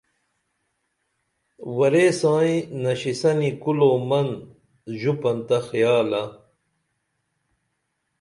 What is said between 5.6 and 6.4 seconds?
خیالہ